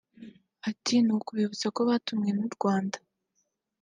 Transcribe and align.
Ati 0.69 0.93
“Ni 1.05 1.11
ukubibutsa 1.17 1.67
ko 1.75 1.81
batumwe 1.89 2.29
n’u 2.37 2.49
Rwanda 2.55 2.97